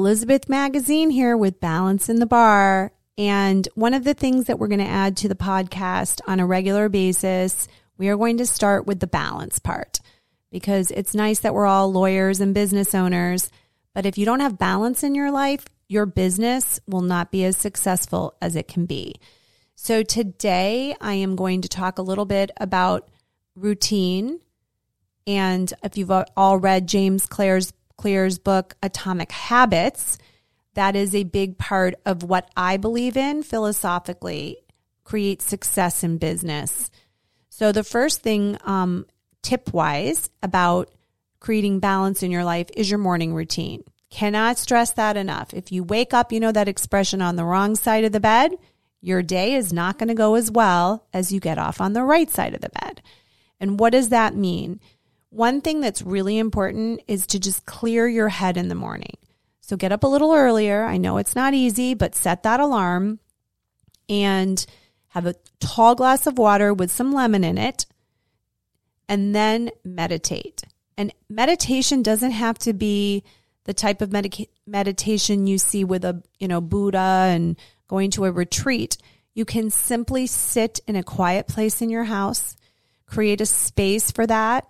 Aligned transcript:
Elizabeth 0.00 0.48
Magazine 0.48 1.10
here 1.10 1.36
with 1.36 1.60
Balance 1.60 2.08
and 2.08 2.22
the 2.22 2.26
Bar. 2.26 2.90
And 3.18 3.68
one 3.74 3.92
of 3.92 4.02
the 4.02 4.14
things 4.14 4.46
that 4.46 4.58
we're 4.58 4.66
going 4.66 4.80
to 4.80 4.86
add 4.86 5.18
to 5.18 5.28
the 5.28 5.34
podcast 5.34 6.22
on 6.26 6.40
a 6.40 6.46
regular 6.46 6.88
basis, 6.88 7.68
we 7.98 8.08
are 8.08 8.16
going 8.16 8.38
to 8.38 8.46
start 8.46 8.86
with 8.86 9.00
the 9.00 9.06
balance 9.06 9.58
part 9.58 10.00
because 10.50 10.90
it's 10.90 11.14
nice 11.14 11.40
that 11.40 11.52
we're 11.52 11.66
all 11.66 11.92
lawyers 11.92 12.40
and 12.40 12.54
business 12.54 12.94
owners. 12.94 13.50
But 13.92 14.06
if 14.06 14.16
you 14.16 14.24
don't 14.24 14.40
have 14.40 14.56
balance 14.56 15.04
in 15.04 15.14
your 15.14 15.30
life, 15.30 15.66
your 15.86 16.06
business 16.06 16.80
will 16.86 17.02
not 17.02 17.30
be 17.30 17.44
as 17.44 17.58
successful 17.58 18.34
as 18.40 18.56
it 18.56 18.68
can 18.68 18.86
be. 18.86 19.16
So 19.74 20.02
today 20.02 20.96
I 20.98 21.12
am 21.12 21.36
going 21.36 21.60
to 21.60 21.68
talk 21.68 21.98
a 21.98 22.02
little 22.02 22.24
bit 22.24 22.50
about 22.56 23.10
routine. 23.54 24.40
And 25.26 25.70
if 25.84 25.98
you've 25.98 26.10
all 26.10 26.56
read 26.56 26.88
James 26.88 27.26
Clear's 27.26 27.74
Clear's 28.00 28.38
book, 28.38 28.76
Atomic 28.82 29.30
Habits, 29.30 30.16
that 30.72 30.96
is 30.96 31.14
a 31.14 31.24
big 31.24 31.58
part 31.58 31.96
of 32.06 32.22
what 32.22 32.50
I 32.56 32.78
believe 32.78 33.14
in 33.14 33.42
philosophically, 33.42 34.56
create 35.04 35.42
success 35.42 36.02
in 36.02 36.16
business. 36.16 36.90
So, 37.50 37.72
the 37.72 37.84
first 37.84 38.22
thing, 38.22 38.56
um, 38.64 39.04
tip 39.42 39.74
wise, 39.74 40.30
about 40.42 40.90
creating 41.40 41.80
balance 41.80 42.22
in 42.22 42.30
your 42.30 42.42
life 42.42 42.70
is 42.74 42.88
your 42.88 42.98
morning 42.98 43.34
routine. 43.34 43.84
Cannot 44.08 44.56
stress 44.56 44.92
that 44.92 45.18
enough. 45.18 45.52
If 45.52 45.70
you 45.70 45.84
wake 45.84 46.14
up, 46.14 46.32
you 46.32 46.40
know 46.40 46.52
that 46.52 46.68
expression 46.68 47.20
on 47.20 47.36
the 47.36 47.44
wrong 47.44 47.76
side 47.76 48.04
of 48.04 48.12
the 48.12 48.18
bed, 48.18 48.52
your 49.02 49.22
day 49.22 49.52
is 49.52 49.74
not 49.74 49.98
going 49.98 50.08
to 50.08 50.14
go 50.14 50.36
as 50.36 50.50
well 50.50 51.06
as 51.12 51.32
you 51.32 51.38
get 51.38 51.58
off 51.58 51.82
on 51.82 51.92
the 51.92 52.02
right 52.02 52.30
side 52.30 52.54
of 52.54 52.62
the 52.62 52.70
bed. 52.80 53.02
And 53.60 53.78
what 53.78 53.92
does 53.92 54.08
that 54.08 54.34
mean? 54.34 54.80
One 55.30 55.60
thing 55.60 55.80
that's 55.80 56.02
really 56.02 56.38
important 56.38 57.02
is 57.06 57.26
to 57.28 57.38
just 57.38 57.64
clear 57.64 58.08
your 58.08 58.28
head 58.28 58.56
in 58.56 58.68
the 58.68 58.74
morning. 58.74 59.14
So 59.60 59.76
get 59.76 59.92
up 59.92 60.02
a 60.02 60.08
little 60.08 60.32
earlier. 60.32 60.84
I 60.84 60.96
know 60.96 61.18
it's 61.18 61.36
not 61.36 61.54
easy, 61.54 61.94
but 61.94 62.16
set 62.16 62.42
that 62.42 62.58
alarm 62.58 63.20
and 64.08 64.66
have 65.08 65.26
a 65.26 65.36
tall 65.60 65.94
glass 65.94 66.26
of 66.26 66.36
water 66.36 66.74
with 66.74 66.90
some 66.90 67.12
lemon 67.12 67.44
in 67.44 67.58
it 67.58 67.86
and 69.08 69.32
then 69.32 69.70
meditate. 69.84 70.64
And 70.96 71.14
meditation 71.28 72.02
doesn't 72.02 72.32
have 72.32 72.58
to 72.58 72.72
be 72.72 73.22
the 73.64 73.74
type 73.74 74.02
of 74.02 74.10
medica- 74.10 74.46
meditation 74.66 75.46
you 75.46 75.58
see 75.58 75.84
with 75.84 76.04
a, 76.04 76.20
you 76.40 76.48
know, 76.48 76.60
Buddha 76.60 76.98
and 76.98 77.56
going 77.86 78.10
to 78.12 78.24
a 78.24 78.32
retreat. 78.32 78.96
You 79.34 79.44
can 79.44 79.70
simply 79.70 80.26
sit 80.26 80.80
in 80.88 80.96
a 80.96 81.04
quiet 81.04 81.46
place 81.46 81.80
in 81.80 81.90
your 81.90 82.04
house, 82.04 82.56
create 83.06 83.40
a 83.40 83.46
space 83.46 84.10
for 84.10 84.26
that 84.26 84.66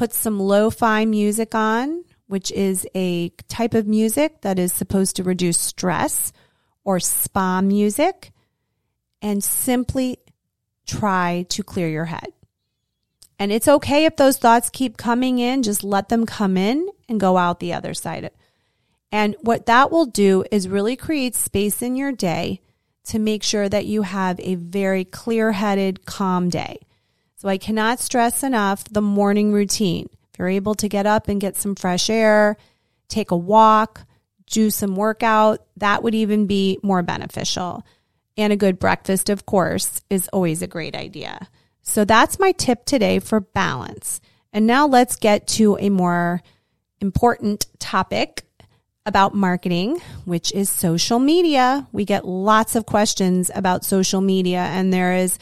put 0.00 0.14
some 0.14 0.40
lo 0.40 0.70
fi 0.70 1.04
music 1.04 1.54
on, 1.54 2.02
which 2.26 2.50
is 2.52 2.88
a 2.94 3.28
type 3.48 3.74
of 3.74 3.86
music 3.86 4.40
that 4.40 4.58
is 4.58 4.72
supposed 4.72 5.16
to 5.16 5.22
reduce 5.22 5.58
stress, 5.58 6.32
or 6.84 6.98
spa 6.98 7.60
music, 7.60 8.32
and 9.20 9.44
simply 9.44 10.16
try 10.86 11.44
to 11.50 11.62
clear 11.62 11.86
your 11.86 12.06
head. 12.06 12.32
And 13.38 13.52
it's 13.52 13.68
okay 13.68 14.06
if 14.06 14.16
those 14.16 14.38
thoughts 14.38 14.70
keep 14.70 14.96
coming 14.96 15.38
in, 15.38 15.62
just 15.62 15.84
let 15.84 16.08
them 16.08 16.24
come 16.24 16.56
in 16.56 16.88
and 17.06 17.20
go 17.20 17.36
out 17.36 17.60
the 17.60 17.74
other 17.74 17.92
side. 17.92 18.30
And 19.12 19.36
what 19.42 19.66
that 19.66 19.90
will 19.90 20.06
do 20.06 20.44
is 20.50 20.66
really 20.66 20.96
create 20.96 21.34
space 21.36 21.82
in 21.82 21.94
your 21.94 22.12
day 22.12 22.62
to 23.08 23.18
make 23.18 23.42
sure 23.42 23.68
that 23.68 23.84
you 23.84 24.00
have 24.00 24.40
a 24.40 24.54
very 24.54 25.04
clear 25.04 25.52
headed, 25.52 26.06
calm 26.06 26.48
day. 26.48 26.78
So 27.40 27.48
I 27.48 27.56
cannot 27.56 28.00
stress 28.00 28.42
enough 28.42 28.84
the 28.84 29.00
morning 29.00 29.50
routine. 29.50 30.10
If 30.30 30.38
you're 30.38 30.48
able 30.48 30.74
to 30.74 30.90
get 30.90 31.06
up 31.06 31.26
and 31.26 31.40
get 31.40 31.56
some 31.56 31.74
fresh 31.74 32.10
air, 32.10 32.58
take 33.08 33.30
a 33.30 33.36
walk, 33.36 34.02
do 34.50 34.68
some 34.68 34.94
workout, 34.94 35.64
that 35.78 36.02
would 36.02 36.14
even 36.14 36.46
be 36.46 36.78
more 36.82 37.02
beneficial. 37.02 37.82
And 38.36 38.52
a 38.52 38.58
good 38.58 38.78
breakfast, 38.78 39.30
of 39.30 39.46
course, 39.46 40.02
is 40.10 40.28
always 40.34 40.60
a 40.60 40.66
great 40.66 40.94
idea. 40.94 41.48
So 41.80 42.04
that's 42.04 42.38
my 42.38 42.52
tip 42.52 42.84
today 42.84 43.20
for 43.20 43.40
balance. 43.40 44.20
And 44.52 44.66
now 44.66 44.86
let's 44.86 45.16
get 45.16 45.46
to 45.48 45.78
a 45.80 45.88
more 45.88 46.42
important 47.00 47.64
topic 47.78 48.44
about 49.06 49.34
marketing, 49.34 49.98
which 50.26 50.52
is 50.52 50.68
social 50.68 51.18
media. 51.18 51.88
We 51.90 52.04
get 52.04 52.26
lots 52.26 52.76
of 52.76 52.84
questions 52.84 53.50
about 53.54 53.86
social 53.86 54.20
media, 54.20 54.58
and 54.58 54.92
there 54.92 55.14
is 55.14 55.38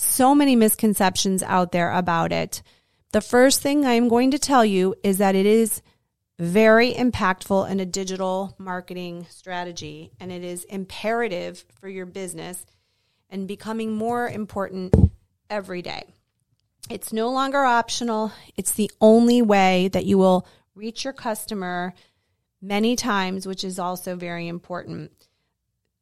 so 0.00 0.34
many 0.34 0.54
misconceptions 0.54 1.42
out 1.42 1.72
there 1.72 1.92
about 1.92 2.32
it. 2.32 2.62
The 3.12 3.20
first 3.20 3.60
thing 3.62 3.84
I'm 3.84 4.08
going 4.08 4.30
to 4.30 4.38
tell 4.38 4.64
you 4.64 4.94
is 5.02 5.18
that 5.18 5.34
it 5.34 5.46
is 5.46 5.82
very 6.38 6.92
impactful 6.94 7.68
in 7.68 7.80
a 7.80 7.86
digital 7.86 8.54
marketing 8.58 9.26
strategy 9.28 10.12
and 10.20 10.30
it 10.30 10.44
is 10.44 10.62
imperative 10.64 11.64
for 11.80 11.88
your 11.88 12.06
business 12.06 12.64
and 13.28 13.48
becoming 13.48 13.96
more 13.96 14.28
important 14.28 14.94
every 15.50 15.82
day. 15.82 16.04
It's 16.88 17.12
no 17.12 17.28
longer 17.30 17.64
optional. 17.64 18.32
It's 18.56 18.72
the 18.72 18.90
only 19.00 19.42
way 19.42 19.88
that 19.88 20.06
you 20.06 20.16
will 20.16 20.46
reach 20.76 21.02
your 21.02 21.12
customer 21.12 21.92
many 22.62 22.94
times, 22.94 23.46
which 23.46 23.64
is 23.64 23.80
also 23.80 24.14
very 24.14 24.46
important. 24.46 25.10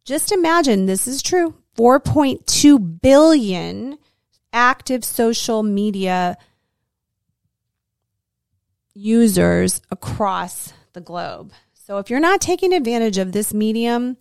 Just 0.05 0.33
imagine 0.33 0.85
this 0.85 1.07
is 1.07 1.23
true. 1.23 1.55
4.2 1.77 3.01
billion 3.01 3.99
active 4.53 5.05
social 5.05 5.63
media 5.63 6.39
users 8.95 9.83
across 9.91 10.73
the 10.95 11.01
globe. 11.01 11.53
So 11.75 11.99
if 11.99 12.11
you're 12.11 12.19
not 12.19 12.41
taking 12.41 12.73
advantage 12.73 13.19
of 13.19 13.33
this 13.33 13.53
medium, 13.53 14.17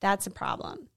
that's 0.00 0.26
a 0.26 0.30
problem. 0.30 0.88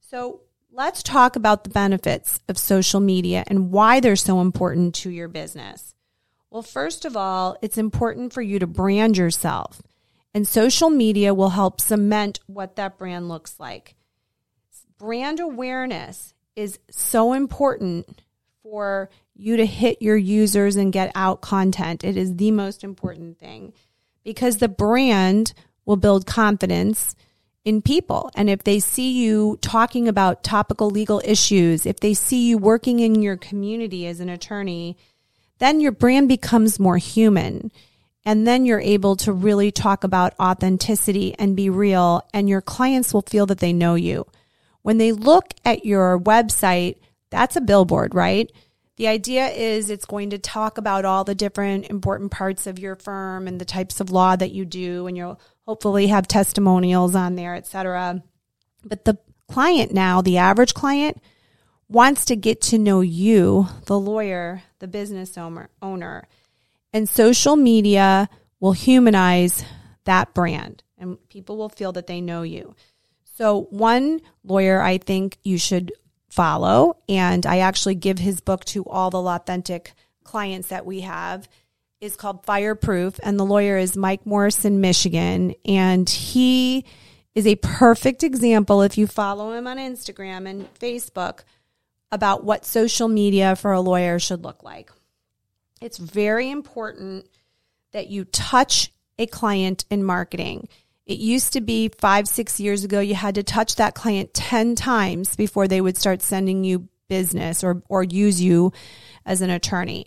So 0.00 0.42
let's 0.70 1.02
talk 1.02 1.34
about 1.34 1.64
the 1.64 1.70
benefits 1.70 2.40
of 2.48 2.58
social 2.58 3.00
media 3.00 3.44
and 3.46 3.70
why 3.70 4.00
they're 4.00 4.16
so 4.16 4.40
important 4.40 4.94
to 4.96 5.10
your 5.10 5.28
business. 5.28 5.94
Well, 6.50 6.62
first 6.62 7.04
of 7.04 7.16
all, 7.16 7.56
it's 7.62 7.78
important 7.78 8.32
for 8.32 8.42
you 8.42 8.58
to 8.58 8.66
brand 8.66 9.16
yourself, 9.16 9.80
and 10.34 10.46
social 10.46 10.90
media 10.90 11.32
will 11.32 11.50
help 11.50 11.80
cement 11.80 12.40
what 12.46 12.76
that 12.76 12.98
brand 12.98 13.28
looks 13.28 13.58
like 13.58 13.94
brand 15.00 15.40
awareness 15.40 16.34
is 16.54 16.78
so 16.90 17.32
important 17.32 18.20
for 18.62 19.08
you 19.34 19.56
to 19.56 19.64
hit 19.64 20.02
your 20.02 20.16
users 20.16 20.76
and 20.76 20.92
get 20.92 21.10
out 21.14 21.40
content. 21.40 22.04
It 22.04 22.18
is 22.18 22.36
the 22.36 22.50
most 22.50 22.84
important 22.84 23.38
thing 23.38 23.72
because 24.22 24.58
the 24.58 24.68
brand 24.68 25.54
will 25.86 25.96
build 25.96 26.26
confidence 26.26 27.16
in 27.64 27.80
people. 27.80 28.30
And 28.34 28.50
if 28.50 28.62
they 28.62 28.78
see 28.78 29.12
you 29.12 29.58
talking 29.62 30.06
about 30.06 30.44
topical 30.44 30.90
legal 30.90 31.22
issues, 31.24 31.86
if 31.86 32.00
they 32.00 32.12
see 32.12 32.48
you 32.48 32.58
working 32.58 33.00
in 33.00 33.22
your 33.22 33.38
community 33.38 34.06
as 34.06 34.20
an 34.20 34.28
attorney, 34.28 34.98
then 35.60 35.80
your 35.80 35.92
brand 35.92 36.28
becomes 36.28 36.78
more 36.78 36.98
human. 36.98 37.72
And 38.26 38.46
then 38.46 38.66
you're 38.66 38.80
able 38.80 39.16
to 39.16 39.32
really 39.32 39.70
talk 39.70 40.04
about 40.04 40.34
authenticity 40.38 41.34
and 41.38 41.56
be 41.56 41.70
real, 41.70 42.22
and 42.34 42.50
your 42.50 42.60
clients 42.60 43.14
will 43.14 43.22
feel 43.22 43.46
that 43.46 43.60
they 43.60 43.72
know 43.72 43.94
you. 43.94 44.26
When 44.82 44.98
they 44.98 45.12
look 45.12 45.54
at 45.64 45.84
your 45.84 46.18
website, 46.18 46.96
that's 47.30 47.56
a 47.56 47.60
billboard, 47.60 48.14
right? 48.14 48.50
The 48.96 49.08
idea 49.08 49.48
is 49.48 49.88
it's 49.88 50.04
going 50.04 50.30
to 50.30 50.38
talk 50.38 50.76
about 50.76 51.04
all 51.04 51.24
the 51.24 51.34
different 51.34 51.88
important 51.88 52.30
parts 52.30 52.66
of 52.66 52.78
your 52.78 52.96
firm 52.96 53.48
and 53.48 53.60
the 53.60 53.64
types 53.64 54.00
of 54.00 54.10
law 54.10 54.36
that 54.36 54.52
you 54.52 54.64
do, 54.64 55.06
and 55.06 55.16
you'll 55.16 55.40
hopefully 55.66 56.08
have 56.08 56.28
testimonials 56.28 57.14
on 57.14 57.34
there, 57.34 57.54
etc. 57.54 58.22
But 58.84 59.04
the 59.04 59.18
client 59.48 59.92
now, 59.92 60.20
the 60.20 60.38
average 60.38 60.74
client, 60.74 61.20
wants 61.88 62.26
to 62.26 62.36
get 62.36 62.60
to 62.60 62.78
know 62.78 63.00
you, 63.00 63.66
the 63.86 63.98
lawyer, 63.98 64.62
the 64.78 64.88
business 64.88 65.36
owner, 65.38 65.70
owner. 65.80 66.28
And 66.92 67.08
social 67.08 67.56
media 67.56 68.28
will 68.60 68.72
humanize 68.72 69.64
that 70.04 70.34
brand 70.34 70.82
and 70.98 71.16
people 71.28 71.56
will 71.56 71.68
feel 71.68 71.92
that 71.92 72.06
they 72.06 72.20
know 72.20 72.42
you. 72.42 72.74
So, 73.40 73.62
one 73.70 74.20
lawyer 74.44 74.82
I 74.82 74.98
think 74.98 75.38
you 75.44 75.56
should 75.56 75.94
follow, 76.28 76.98
and 77.08 77.46
I 77.46 77.60
actually 77.60 77.94
give 77.94 78.18
his 78.18 78.42
book 78.42 78.66
to 78.66 78.84
all 78.84 79.08
the 79.08 79.16
authentic 79.16 79.94
clients 80.24 80.68
that 80.68 80.84
we 80.84 81.00
have, 81.00 81.48
is 82.02 82.16
called 82.16 82.44
Fireproof. 82.44 83.18
And 83.22 83.40
the 83.40 83.46
lawyer 83.46 83.78
is 83.78 83.96
Mike 83.96 84.26
Morrison, 84.26 84.82
Michigan. 84.82 85.54
And 85.64 86.06
he 86.06 86.84
is 87.34 87.46
a 87.46 87.56
perfect 87.56 88.22
example, 88.22 88.82
if 88.82 88.98
you 88.98 89.06
follow 89.06 89.54
him 89.54 89.66
on 89.66 89.78
Instagram 89.78 90.46
and 90.46 90.68
Facebook, 90.74 91.44
about 92.12 92.44
what 92.44 92.66
social 92.66 93.08
media 93.08 93.56
for 93.56 93.72
a 93.72 93.80
lawyer 93.80 94.18
should 94.18 94.44
look 94.44 94.62
like. 94.62 94.90
It's 95.80 95.96
very 95.96 96.50
important 96.50 97.24
that 97.92 98.08
you 98.10 98.26
touch 98.26 98.92
a 99.18 99.24
client 99.24 99.86
in 99.88 100.04
marketing. 100.04 100.68
It 101.10 101.18
used 101.18 101.54
to 101.54 101.60
be 101.60 101.90
five, 101.98 102.28
six 102.28 102.60
years 102.60 102.84
ago, 102.84 103.00
you 103.00 103.16
had 103.16 103.34
to 103.34 103.42
touch 103.42 103.74
that 103.74 103.96
client 103.96 104.32
10 104.32 104.76
times 104.76 105.34
before 105.34 105.66
they 105.66 105.80
would 105.80 105.96
start 105.96 106.22
sending 106.22 106.62
you 106.62 106.86
business 107.08 107.64
or, 107.64 107.82
or 107.88 108.04
use 108.04 108.40
you 108.40 108.72
as 109.26 109.42
an 109.42 109.50
attorney. 109.50 110.06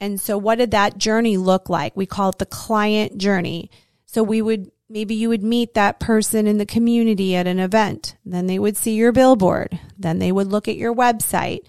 And 0.00 0.20
so, 0.20 0.36
what 0.36 0.56
did 0.58 0.72
that 0.72 0.98
journey 0.98 1.36
look 1.36 1.68
like? 1.68 1.96
We 1.96 2.04
call 2.04 2.30
it 2.30 2.38
the 2.38 2.46
client 2.46 3.16
journey. 3.16 3.70
So, 4.06 4.24
we 4.24 4.42
would 4.42 4.72
maybe 4.88 5.14
you 5.14 5.28
would 5.28 5.44
meet 5.44 5.74
that 5.74 6.00
person 6.00 6.48
in 6.48 6.58
the 6.58 6.66
community 6.66 7.36
at 7.36 7.46
an 7.46 7.60
event. 7.60 8.16
Then 8.24 8.48
they 8.48 8.58
would 8.58 8.76
see 8.76 8.96
your 8.96 9.12
billboard. 9.12 9.78
Then 9.96 10.18
they 10.18 10.32
would 10.32 10.48
look 10.48 10.66
at 10.66 10.76
your 10.76 10.92
website. 10.92 11.60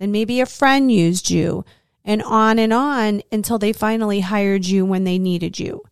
Then 0.00 0.10
maybe 0.10 0.40
a 0.40 0.46
friend 0.46 0.90
used 0.90 1.30
you 1.30 1.64
and 2.04 2.20
on 2.20 2.58
and 2.58 2.72
on 2.72 3.22
until 3.30 3.60
they 3.60 3.72
finally 3.72 4.18
hired 4.18 4.66
you 4.66 4.84
when 4.84 5.04
they 5.04 5.20
needed 5.20 5.60
you. 5.60 5.84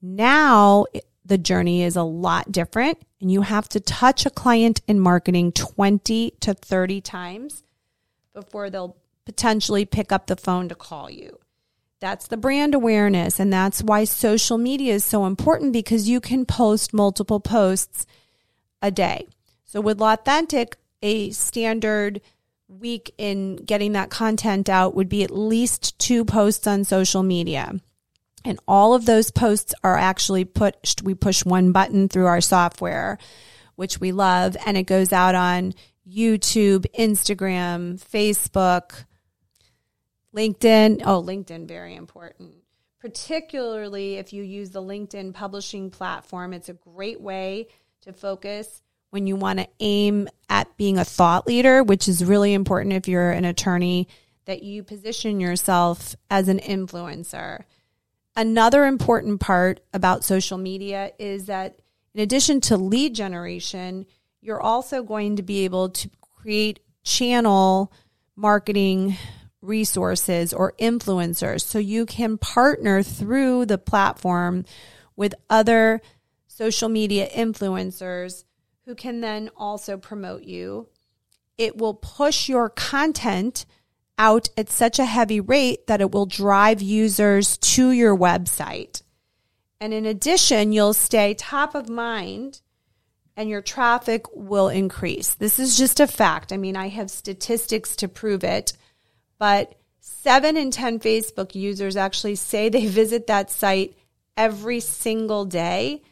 Now 0.00 0.86
the 1.26 1.38
journey 1.38 1.82
is 1.82 1.96
a 1.96 2.02
lot 2.02 2.52
different 2.52 2.98
and 3.20 3.30
you 3.30 3.42
have 3.42 3.68
to 3.70 3.80
touch 3.80 4.26
a 4.26 4.30
client 4.30 4.80
in 4.86 5.00
marketing 5.00 5.52
20 5.52 6.32
to 6.40 6.54
30 6.54 7.00
times 7.00 7.64
before 8.32 8.70
they'll 8.70 8.96
potentially 9.24 9.84
pick 9.84 10.12
up 10.12 10.26
the 10.26 10.36
phone 10.36 10.68
to 10.68 10.74
call 10.74 11.10
you. 11.10 11.38
That's 12.00 12.28
the 12.28 12.36
brand 12.36 12.74
awareness. 12.74 13.40
And 13.40 13.52
that's 13.52 13.82
why 13.82 14.04
social 14.04 14.58
media 14.58 14.94
is 14.94 15.04
so 15.04 15.26
important 15.26 15.72
because 15.72 16.08
you 16.08 16.20
can 16.20 16.44
post 16.44 16.92
multiple 16.92 17.40
posts 17.40 18.06
a 18.82 18.90
day. 18.90 19.26
So 19.64 19.80
with 19.80 20.00
Authentic, 20.00 20.76
a 21.02 21.30
standard 21.30 22.20
week 22.68 23.14
in 23.16 23.56
getting 23.56 23.92
that 23.92 24.10
content 24.10 24.68
out 24.68 24.94
would 24.94 25.08
be 25.08 25.22
at 25.22 25.30
least 25.30 25.98
two 25.98 26.24
posts 26.24 26.66
on 26.66 26.84
social 26.84 27.22
media. 27.22 27.80
And 28.46 28.60
all 28.68 28.94
of 28.94 29.06
those 29.06 29.32
posts 29.32 29.74
are 29.82 29.96
actually 29.96 30.44
pushed. 30.44 31.02
We 31.02 31.14
push 31.14 31.44
one 31.44 31.72
button 31.72 32.08
through 32.08 32.26
our 32.26 32.40
software, 32.40 33.18
which 33.74 33.98
we 33.98 34.12
love, 34.12 34.56
and 34.64 34.76
it 34.76 34.84
goes 34.84 35.12
out 35.12 35.34
on 35.34 35.74
YouTube, 36.08 36.86
Instagram, 36.96 38.00
Facebook, 38.00 39.04
LinkedIn. 40.32 41.02
Oh, 41.04 41.20
LinkedIn, 41.22 41.66
very 41.66 41.96
important. 41.96 42.54
Particularly 43.00 44.14
if 44.16 44.32
you 44.32 44.44
use 44.44 44.70
the 44.70 44.82
LinkedIn 44.82 45.34
publishing 45.34 45.90
platform, 45.90 46.52
it's 46.52 46.68
a 46.68 46.74
great 46.74 47.20
way 47.20 47.66
to 48.02 48.12
focus 48.12 48.82
when 49.10 49.26
you 49.26 49.34
want 49.34 49.58
to 49.58 49.68
aim 49.80 50.28
at 50.48 50.76
being 50.76 50.98
a 50.98 51.04
thought 51.04 51.48
leader, 51.48 51.82
which 51.82 52.06
is 52.06 52.24
really 52.24 52.54
important 52.54 52.94
if 52.94 53.08
you're 53.08 53.32
an 53.32 53.44
attorney, 53.44 54.06
that 54.44 54.62
you 54.62 54.84
position 54.84 55.40
yourself 55.40 56.14
as 56.30 56.46
an 56.46 56.60
influencer. 56.60 57.64
Another 58.36 58.84
important 58.84 59.40
part 59.40 59.80
about 59.94 60.22
social 60.22 60.58
media 60.58 61.12
is 61.18 61.46
that 61.46 61.80
in 62.14 62.20
addition 62.20 62.60
to 62.62 62.76
lead 62.76 63.14
generation, 63.14 64.04
you're 64.42 64.60
also 64.60 65.02
going 65.02 65.36
to 65.36 65.42
be 65.42 65.64
able 65.64 65.88
to 65.88 66.10
create 66.20 66.80
channel 67.02 67.92
marketing 68.36 69.16
resources 69.62 70.52
or 70.52 70.74
influencers. 70.78 71.62
So 71.62 71.78
you 71.78 72.04
can 72.04 72.36
partner 72.36 73.02
through 73.02 73.66
the 73.66 73.78
platform 73.78 74.64
with 75.16 75.34
other 75.48 76.02
social 76.46 76.88
media 76.88 77.28
influencers 77.28 78.44
who 78.84 78.94
can 78.94 79.20
then 79.20 79.50
also 79.56 79.96
promote 79.96 80.42
you. 80.42 80.88
It 81.58 81.76
will 81.76 81.94
push 81.94 82.48
your 82.48 82.68
content 82.68 83.64
out 84.18 84.48
at 84.56 84.70
such 84.70 84.98
a 84.98 85.04
heavy 85.04 85.40
rate 85.40 85.86
that 85.86 86.00
it 86.00 86.12
will 86.12 86.26
drive 86.26 86.80
users 86.80 87.56
to 87.58 87.90
your 87.90 88.16
website. 88.16 89.02
And 89.80 89.92
in 89.92 90.06
addition, 90.06 90.72
you'll 90.72 90.94
stay 90.94 91.34
top 91.34 91.74
of 91.74 91.88
mind 91.88 92.60
and 93.36 93.50
your 93.50 93.60
traffic 93.60 94.24
will 94.34 94.68
increase. 94.68 95.34
This 95.34 95.58
is 95.58 95.76
just 95.76 96.00
a 96.00 96.06
fact. 96.06 96.52
I 96.52 96.56
mean, 96.56 96.76
I 96.76 96.88
have 96.88 97.10
statistics 97.10 97.96
to 97.96 98.08
prove 98.08 98.42
it 98.42 98.72
but 99.38 99.74
seven 100.00 100.56
in 100.56 100.70
10 100.70 101.00
Facebook 101.00 101.54
users 101.54 101.96
actually 101.96 102.36
say 102.36 102.68
they 102.68 102.86
visit 102.86 103.26
that 103.26 103.50
site 103.50 103.96
every 104.36 104.80
single 104.80 105.44
day. 105.44 106.02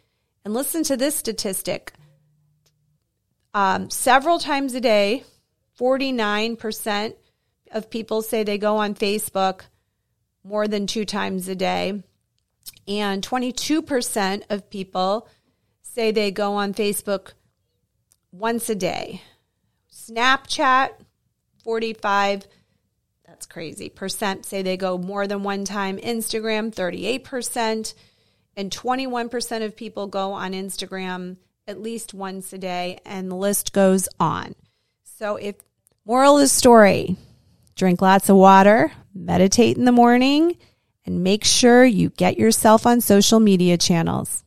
And 0.45 0.53
listen 0.53 0.83
to 0.85 0.97
this 0.97 1.17
statistic 1.17 1.93
um, 3.55 3.89
several 3.89 4.39
times 4.39 4.75
a 4.75 4.81
day, 4.81 5.25
49% 5.79 7.15
of 7.75 7.91
people 7.91 8.23
say 8.23 8.43
they 8.43 8.57
go 8.57 8.79
on 8.79 8.95
Facebook 8.95 9.63
more 10.43 10.67
than 10.67 10.87
two 10.87 11.05
times 11.05 11.49
a 11.49 11.55
day. 11.55 12.03
And 12.89 13.23
22% 13.23 14.43
of 14.49 14.71
people 14.71 15.29
say 15.83 16.11
they 16.11 16.31
go 16.31 16.55
on 16.55 16.73
Facebook 16.73 17.33
once 18.33 18.71
a 18.71 18.75
day. 18.75 19.21
Snapchat, 19.93 20.91
45 21.63 22.47
that's 23.35 23.47
crazy. 23.47 23.89
Percent 23.89 24.47
say 24.47 24.63
they 24.63 24.77
go 24.77 24.97
more 24.97 25.27
than 25.27 25.43
one 25.43 25.65
time. 25.65 25.99
Instagram, 25.99 26.73
38%. 26.73 27.93
And 28.57 28.71
21% 28.71 29.65
of 29.65 29.77
people 29.77 30.07
go 30.07 30.33
on 30.35 30.53
Instagram 30.53 31.39
at 31.67 31.81
least 31.81 32.15
once 32.15 32.53
a 32.53 32.59
day. 32.59 33.01
And 33.05 33.29
the 33.29 33.35
list 33.35 33.73
goes 33.73 34.09
on. 34.21 34.55
So, 35.03 35.35
if 35.35 35.57
moral 36.05 36.37
of 36.37 36.43
the 36.43 36.49
story, 36.49 37.17
drink 37.75 38.01
lots 38.01 38.29
of 38.29 38.37
water, 38.37 38.93
meditate 39.15 39.77
in 39.77 39.85
the 39.85 39.93
morning, 39.93 40.57
and 41.07 41.23
make 41.23 41.45
sure 41.45 41.85
you 41.85 42.11
get 42.11 42.39
yourself 42.39 42.87
on 42.87 43.01
social 43.01 43.41
media 43.41 43.77
channels. 43.77 44.44